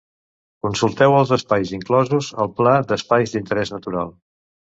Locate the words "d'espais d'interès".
2.93-3.75